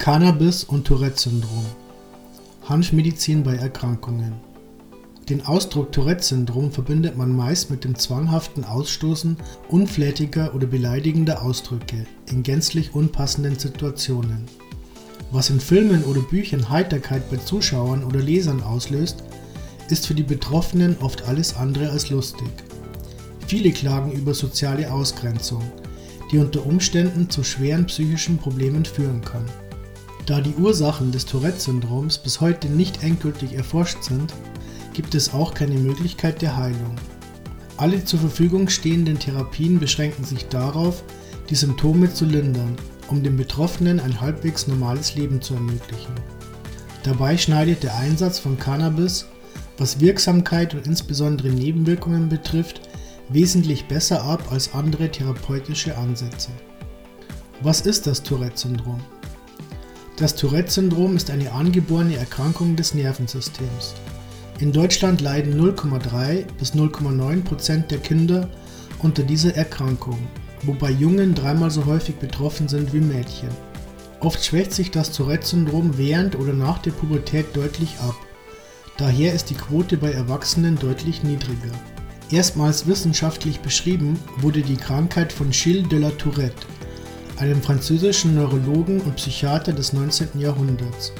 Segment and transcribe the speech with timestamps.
[0.00, 1.66] Cannabis und Tourette-Syndrom.
[2.66, 4.32] Hanfmedizin bei Erkrankungen.
[5.28, 9.36] Den Ausdruck Tourette-Syndrom verbindet man meist mit dem zwanghaften Ausstoßen
[9.68, 14.46] unflätiger oder beleidigender Ausdrücke in gänzlich unpassenden Situationen.
[15.32, 19.22] Was in Filmen oder Büchern Heiterkeit bei Zuschauern oder Lesern auslöst,
[19.90, 22.48] ist für die Betroffenen oft alles andere als lustig.
[23.46, 25.60] Viele klagen über soziale Ausgrenzung,
[26.32, 29.44] die unter Umständen zu schweren psychischen Problemen führen kann.
[30.30, 34.32] Da die Ursachen des Tourette-Syndroms bis heute nicht endgültig erforscht sind,
[34.92, 36.94] gibt es auch keine Möglichkeit der Heilung.
[37.76, 41.02] Alle zur Verfügung stehenden Therapien beschränken sich darauf,
[41.48, 42.76] die Symptome zu lindern,
[43.08, 46.14] um den Betroffenen ein halbwegs normales Leben zu ermöglichen.
[47.02, 49.26] Dabei schneidet der Einsatz von Cannabis,
[49.78, 52.82] was Wirksamkeit und insbesondere Nebenwirkungen betrifft,
[53.30, 56.50] wesentlich besser ab als andere therapeutische Ansätze.
[57.62, 59.00] Was ist das Tourette-Syndrom?
[60.20, 63.94] Das Tourette-Syndrom ist eine angeborene Erkrankung des Nervensystems.
[64.58, 68.46] In Deutschland leiden 0,3 bis 0,9 Prozent der Kinder
[68.98, 70.18] unter dieser Erkrankung,
[70.60, 73.48] wobei Jungen dreimal so häufig betroffen sind wie Mädchen.
[74.20, 78.16] Oft schwächt sich das Tourette-Syndrom während oder nach der Pubertät deutlich ab.
[78.98, 81.72] Daher ist die Quote bei Erwachsenen deutlich niedriger.
[82.30, 86.66] Erstmals wissenschaftlich beschrieben wurde die Krankheit von Gilles de la Tourette
[87.40, 90.38] einem französischen Neurologen und Psychiater des 19.
[90.38, 91.12] Jahrhunderts.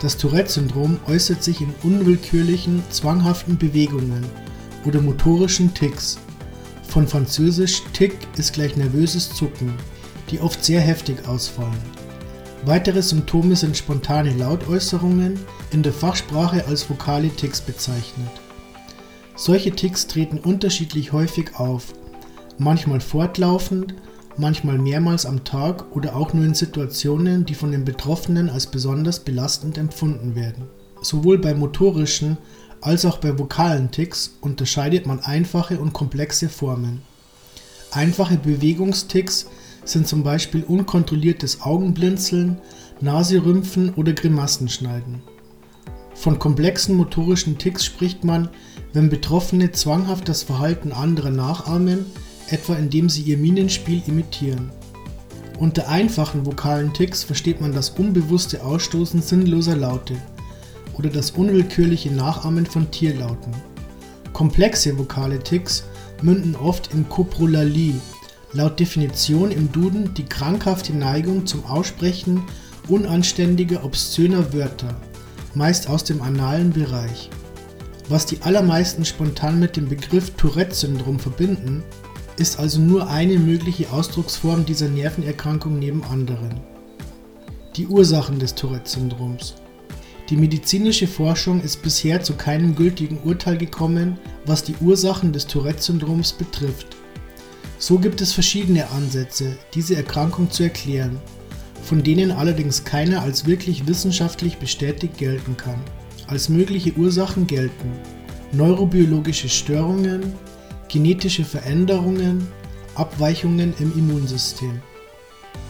[0.00, 4.24] Das Tourette-Syndrom äußert sich in unwillkürlichen, zwanghaften Bewegungen
[4.84, 6.18] oder motorischen Ticks.
[6.88, 9.74] Von französisch Tick ist gleich nervöses Zucken,
[10.30, 11.82] die oft sehr heftig ausfallen.
[12.64, 15.38] Weitere Symptome sind spontane Lautäußerungen,
[15.70, 18.30] in der Fachsprache als vokale Ticks bezeichnet.
[19.36, 21.94] Solche Ticks treten unterschiedlich häufig auf,
[22.58, 23.94] manchmal fortlaufend,
[24.38, 29.20] manchmal mehrmals am Tag oder auch nur in Situationen, die von den Betroffenen als besonders
[29.20, 30.64] belastend empfunden werden.
[31.02, 32.38] Sowohl bei motorischen
[32.80, 37.02] als auch bei vokalen Ticks unterscheidet man einfache und komplexe Formen.
[37.90, 39.46] Einfache Bewegungsticks
[39.84, 42.58] sind zum Beispiel unkontrolliertes Augenblinzeln,
[43.00, 45.22] Naserümpfen oder Grimassenschneiden.
[46.14, 48.50] Von komplexen motorischen Ticks spricht man,
[48.92, 52.06] wenn Betroffene zwanghaft das Verhalten anderer nachahmen,
[52.50, 54.70] etwa indem sie ihr Minenspiel imitieren.
[55.58, 60.14] Unter einfachen vokalen Ticks versteht man das unbewusste Ausstoßen sinnloser Laute
[60.96, 63.52] oder das unwillkürliche Nachahmen von Tierlauten.
[64.32, 65.84] Komplexe vokale Ticks
[66.22, 68.00] münden oft in Koprolalie,
[68.52, 72.42] laut Definition im Duden die krankhafte Neigung zum Aussprechen
[72.88, 74.94] unanständiger, obszöner Wörter,
[75.54, 77.30] meist aus dem analen Bereich.
[78.08, 81.82] Was die allermeisten spontan mit dem Begriff Tourette-Syndrom verbinden,
[82.38, 86.60] ist also nur eine mögliche Ausdrucksform dieser Nervenerkrankung neben anderen.
[87.76, 89.54] Die Ursachen des Tourette-Syndroms.
[90.30, 96.32] Die medizinische Forschung ist bisher zu keinem gültigen Urteil gekommen, was die Ursachen des Tourette-Syndroms
[96.32, 96.96] betrifft.
[97.78, 101.18] So gibt es verschiedene Ansätze, diese Erkrankung zu erklären,
[101.82, 105.80] von denen allerdings keiner als wirklich wissenschaftlich bestätigt gelten kann.
[106.26, 107.92] Als mögliche Ursachen gelten
[108.52, 110.32] neurobiologische Störungen,
[110.88, 112.48] genetische Veränderungen,
[112.94, 114.80] Abweichungen im Immunsystem.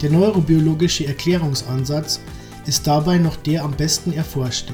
[0.01, 2.21] Der neurobiologische Erklärungsansatz
[2.65, 4.73] ist dabei noch der am besten erforschte.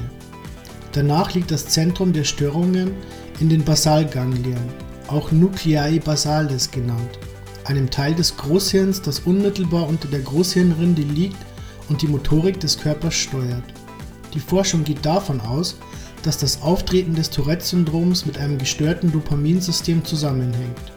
[0.92, 2.92] Danach liegt das Zentrum der Störungen
[3.40, 4.56] in den Basalganglien,
[5.08, 7.18] auch Nuclei basalis genannt,
[7.64, 11.36] einem Teil des Großhirns, das unmittelbar unter der Großhirnrinde liegt
[11.88, 13.64] und die Motorik des Körpers steuert.
[14.32, 15.76] Die Forschung geht davon aus,
[16.26, 20.92] dass das Auftreten des Tourette-Syndroms mit einem gestörten Dopaminsystem zusammenhängt.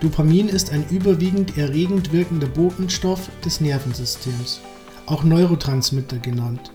[0.00, 4.60] Dopamin ist ein überwiegend erregend wirkender Botenstoff des Nervensystems,
[5.04, 6.72] auch Neurotransmitter genannt.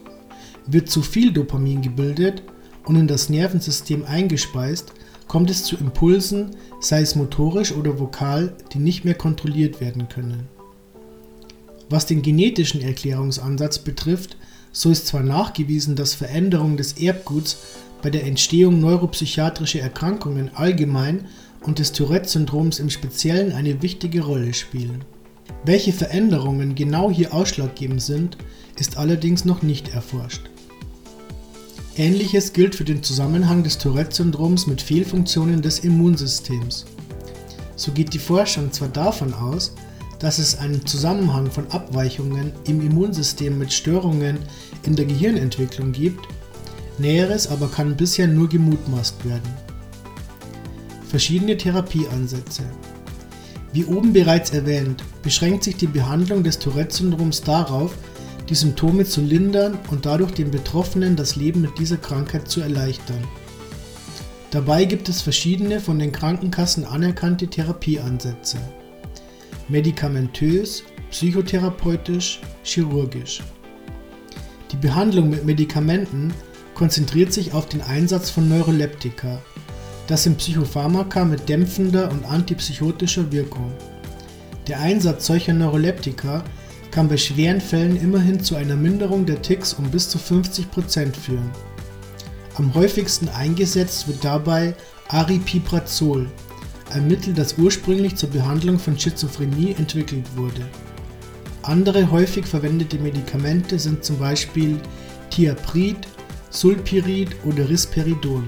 [0.67, 2.43] Wird zu viel Dopamin gebildet
[2.85, 4.93] und in das Nervensystem eingespeist,
[5.27, 10.47] kommt es zu Impulsen, sei es motorisch oder vokal, die nicht mehr kontrolliert werden können.
[11.89, 14.37] Was den genetischen Erklärungsansatz betrifft,
[14.71, 17.57] so ist zwar nachgewiesen, dass Veränderungen des Erbguts
[18.01, 21.25] bei der Entstehung neuropsychiatrischer Erkrankungen allgemein
[21.61, 25.03] und des Tourette-Syndroms im Speziellen eine wichtige Rolle spielen.
[25.65, 28.37] Welche Veränderungen genau hier ausschlaggebend sind,
[28.79, 30.49] ist allerdings noch nicht erforscht.
[31.97, 36.85] Ähnliches gilt für den Zusammenhang des Tourette-Syndroms mit Fehlfunktionen des Immunsystems.
[37.75, 39.75] So geht die Forschung zwar davon aus,
[40.21, 44.37] dass es einen Zusammenhang von Abweichungen im Immunsystem mit Störungen
[44.83, 46.27] in der Gehirnentwicklung gibt,
[46.99, 49.49] Näheres aber kann bisher nur gemutmaßt werden.
[51.09, 52.63] Verschiedene Therapieansätze
[53.73, 57.95] Wie oben bereits erwähnt, beschränkt sich die Behandlung des Tourette-Syndroms darauf,
[58.47, 63.23] die Symptome zu lindern und dadurch den Betroffenen das Leben mit dieser Krankheit zu erleichtern.
[64.51, 68.57] Dabei gibt es verschiedene von den Krankenkassen anerkannte Therapieansätze.
[69.71, 73.41] Medikamentös, psychotherapeutisch, chirurgisch.
[74.71, 76.33] Die Behandlung mit Medikamenten
[76.75, 79.41] konzentriert sich auf den Einsatz von Neuroleptika.
[80.07, 83.71] Das sind Psychopharmaka mit dämpfender und antipsychotischer Wirkung.
[84.67, 86.43] Der Einsatz solcher Neuroleptika
[86.91, 91.49] kann bei schweren Fällen immerhin zu einer Minderung der Ticks um bis zu 50% führen.
[92.55, 94.75] Am häufigsten eingesetzt wird dabei
[95.07, 96.29] Aripiprazol,
[96.93, 100.65] ein Mittel, das ursprünglich zur Behandlung von Schizophrenie entwickelt wurde.
[101.63, 104.79] Andere häufig verwendete Medikamente sind zum Beispiel
[105.29, 106.07] Thiaprid,
[106.49, 108.45] Sulpirid oder Risperidon.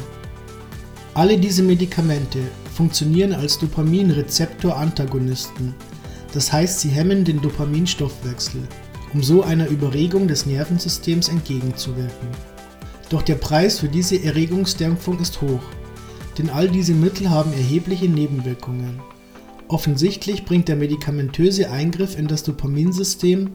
[1.13, 2.40] Alle diese Medikamente
[2.75, 5.75] funktionieren als Dopaminrezeptor-Antagonisten,
[6.34, 8.63] das heißt sie hemmen den Dopaminstoffwechsel,
[9.13, 12.30] um so einer Überregung des Nervensystems entgegenzuwirken.
[13.10, 15.62] Doch der Preis für diese Erregungsdämpfung ist hoch,
[16.38, 19.00] denn all diese Mittel haben erhebliche Nebenwirkungen.
[19.68, 23.51] Offensichtlich bringt der medikamentöse Eingriff in das Dopaminsystem,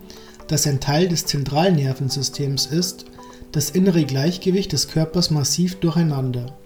[0.49, 3.05] das ein Teil des Zentralnervensystems ist,
[3.53, 6.57] das innere Gleichgewicht des Körpers massiv durcheinander.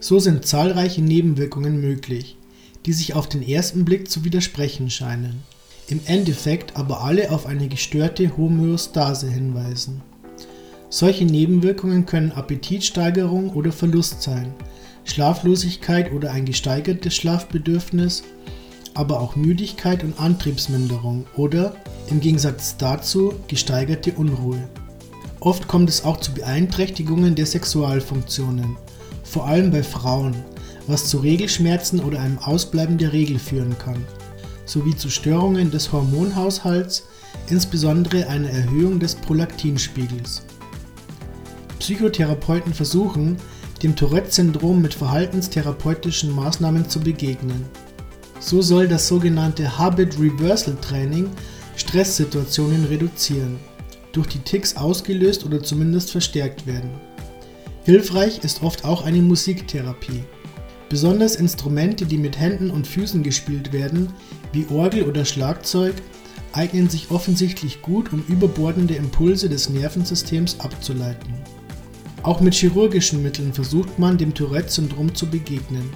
[0.00, 2.36] So sind zahlreiche Nebenwirkungen möglich,
[2.86, 5.42] die sich auf den ersten Blick zu widersprechen scheinen,
[5.88, 10.02] im Endeffekt aber alle auf eine gestörte Homöostase hinweisen.
[10.90, 14.54] Solche Nebenwirkungen können Appetitsteigerung oder Verlust sein,
[15.04, 18.24] Schlaflosigkeit oder ein gesteigertes Schlafbedürfnis,
[18.94, 21.74] aber auch Müdigkeit und Antriebsminderung oder,
[22.10, 24.68] im Gegensatz dazu, gesteigerte Unruhe.
[25.40, 28.76] Oft kommt es auch zu Beeinträchtigungen der Sexualfunktionen,
[29.22, 30.34] vor allem bei Frauen,
[30.86, 34.02] was zu Regelschmerzen oder einem Ausbleiben der Regel führen kann,
[34.64, 37.04] sowie zu Störungen des Hormonhaushalts,
[37.50, 40.42] insbesondere einer Erhöhung des Prolaktinspiegels.
[41.78, 43.36] Psychotherapeuten versuchen,
[43.84, 47.66] dem Tourette-Syndrom mit verhaltenstherapeutischen Maßnahmen zu begegnen.
[48.40, 51.30] So soll das sogenannte Habit Reversal Training
[51.76, 53.58] Stresssituationen reduzieren,
[54.12, 56.90] durch die Ticks ausgelöst oder zumindest verstärkt werden.
[57.84, 60.24] Hilfreich ist oft auch eine Musiktherapie.
[60.88, 64.08] Besonders Instrumente, die mit Händen und Füßen gespielt werden,
[64.52, 65.94] wie Orgel oder Schlagzeug,
[66.52, 71.34] eignen sich offensichtlich gut, um überbordende Impulse des Nervensystems abzuleiten.
[72.24, 75.90] Auch mit chirurgischen Mitteln versucht man dem Tourette-Syndrom zu begegnen.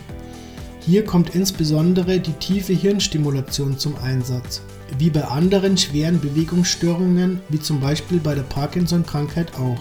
[0.85, 4.61] Hier kommt insbesondere die tiefe Hirnstimulation zum Einsatz,
[4.99, 9.81] wie bei anderen schweren Bewegungsstörungen, wie zum Beispiel bei der Parkinson-Krankheit auch.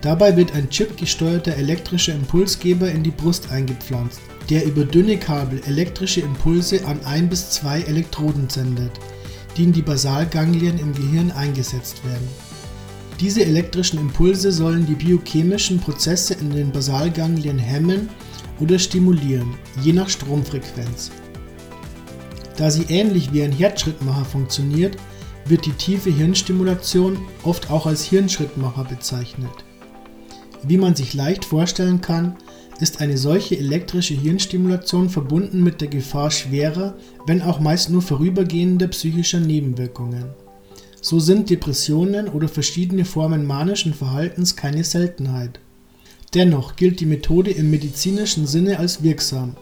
[0.00, 6.22] Dabei wird ein chipgesteuerter elektrischer Impulsgeber in die Brust eingepflanzt, der über dünne Kabel elektrische
[6.22, 8.92] Impulse an ein bis zwei Elektroden sendet,
[9.58, 12.49] die in die Basalganglien im Gehirn eingesetzt werden.
[13.20, 18.08] Diese elektrischen Impulse sollen die biochemischen Prozesse in den Basalganglien hemmen
[18.60, 21.10] oder stimulieren, je nach Stromfrequenz.
[22.56, 24.96] Da sie ähnlich wie ein Herzschrittmacher funktioniert,
[25.44, 29.50] wird die tiefe Hirnstimulation oft auch als Hirnschrittmacher bezeichnet.
[30.62, 32.36] Wie man sich leicht vorstellen kann,
[32.80, 36.96] ist eine solche elektrische Hirnstimulation verbunden mit der Gefahr schwerer,
[37.26, 40.24] wenn auch meist nur vorübergehender psychischer Nebenwirkungen.
[41.02, 45.58] So sind Depressionen oder verschiedene Formen manischen Verhaltens keine Seltenheit.
[46.34, 49.56] Dennoch gilt die Methode im medizinischen Sinne als wirksam,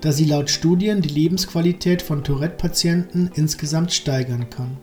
[0.00, 4.76] da sie laut Studien die Lebensqualität von Tourette-Patienten insgesamt steigern kann.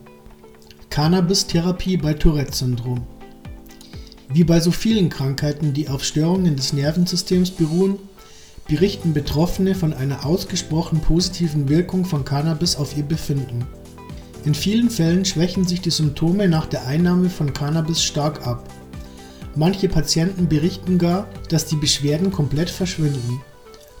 [0.90, 3.02] Cannabis-Therapie bei Tourette-Syndrom
[4.32, 7.98] Wie bei so vielen Krankheiten, die auf Störungen des Nervensystems beruhen,
[8.68, 13.66] berichten Betroffene von einer ausgesprochen positiven Wirkung von Cannabis auf ihr Befinden.
[14.46, 18.62] In vielen Fällen schwächen sich die Symptome nach der Einnahme von Cannabis stark ab.
[19.56, 23.42] Manche Patienten berichten gar, dass die Beschwerden komplett verschwinden.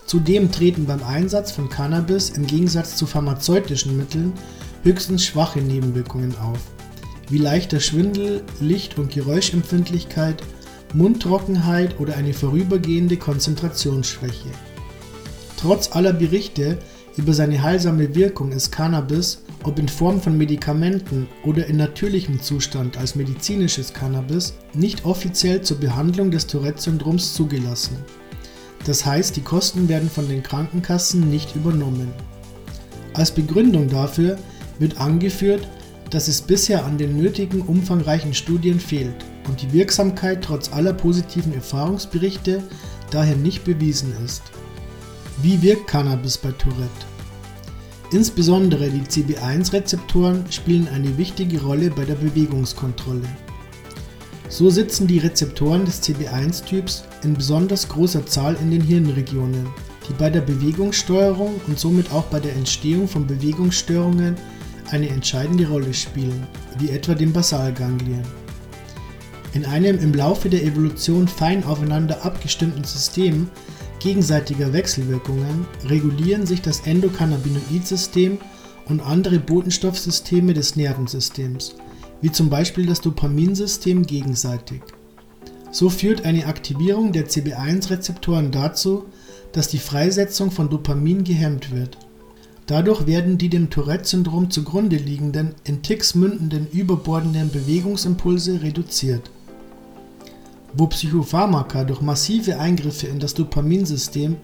[0.06, 4.34] Zudem treten beim Einsatz von Cannabis im Gegensatz zu pharmazeutischen Mitteln
[4.84, 6.60] höchstens schwache Nebenwirkungen auf,
[7.28, 10.44] wie leichter Schwindel, Licht- und Geräuschempfindlichkeit,
[10.94, 14.50] Mundtrockenheit oder eine vorübergehende Konzentrationsschwäche.
[15.56, 16.78] Trotz aller Berichte
[17.16, 22.96] über seine heilsame Wirkung ist Cannabis ob in Form von Medikamenten oder in natürlichem Zustand
[22.96, 27.96] als medizinisches Cannabis, nicht offiziell zur Behandlung des Tourette-Syndroms zugelassen.
[28.84, 32.12] Das heißt, die Kosten werden von den Krankenkassen nicht übernommen.
[33.14, 34.38] Als Begründung dafür
[34.78, 35.66] wird angeführt,
[36.10, 39.16] dass es bisher an den nötigen umfangreichen Studien fehlt
[39.48, 42.62] und die Wirksamkeit trotz aller positiven Erfahrungsberichte
[43.10, 44.42] daher nicht bewiesen ist.
[45.42, 47.06] Wie wirkt Cannabis bei Tourette?
[48.10, 53.28] Insbesondere die CB1-Rezeptoren spielen eine wichtige Rolle bei der Bewegungskontrolle.
[54.48, 59.68] So sitzen die Rezeptoren des CB1-Typs in besonders großer Zahl in den Hirnregionen,
[60.08, 64.36] die bei der Bewegungssteuerung und somit auch bei der Entstehung von Bewegungsstörungen
[64.90, 66.46] eine entscheidende Rolle spielen,
[66.78, 68.22] wie etwa den Basalganglien.
[69.52, 73.50] In einem im Laufe der Evolution fein aufeinander abgestimmten System
[74.00, 78.38] gegenseitiger Wechselwirkungen regulieren sich das Endokannabinoid-System
[78.88, 81.74] und andere Botenstoffsysteme des Nervensystems,
[82.20, 84.80] wie zum Beispiel das Dopaminsystem gegenseitig.
[85.70, 89.06] So führt eine Aktivierung der CB1-Rezeptoren dazu,
[89.52, 91.98] dass die Freisetzung von Dopamin gehemmt wird.
[92.66, 99.30] Dadurch werden die dem Tourette-Syndrom zugrunde liegenden, in Ticks mündenden überbordenden Bewegungsimpulse reduziert.
[100.78, 104.36] Wo Psychopharmaka durch massive Eingriffe in das Dopaminsystem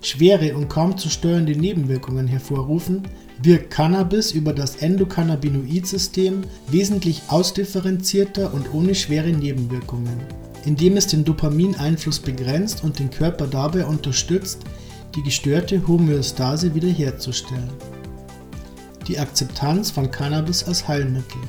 [0.00, 3.02] schwere und kaum zu steuernde Nebenwirkungen hervorrufen,
[3.40, 10.18] wirkt Cannabis über das Endokannabinoid-System wesentlich ausdifferenzierter und ohne schwere Nebenwirkungen,
[10.64, 14.62] indem es den Dopamineinfluss begrenzt und den Körper dabei unterstützt,
[15.14, 17.70] die gestörte Homöostase wiederherzustellen.
[19.06, 21.40] Die Akzeptanz von Cannabis als Heilmittel.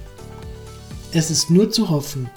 [1.12, 2.30] Es ist nur zu hoffen,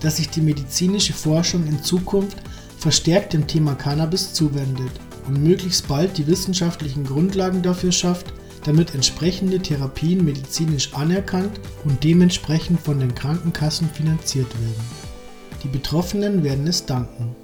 [0.00, 2.38] dass sich die medizinische Forschung in Zukunft
[2.78, 4.92] verstärkt dem Thema Cannabis zuwendet
[5.26, 8.32] und möglichst bald die wissenschaftlichen Grundlagen dafür schafft,
[8.64, 15.06] damit entsprechende Therapien medizinisch anerkannt und dementsprechend von den Krankenkassen finanziert werden.
[15.62, 17.34] Die Betroffenen werden es danken.